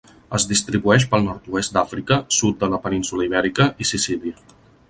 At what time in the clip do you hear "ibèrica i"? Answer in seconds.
3.31-3.89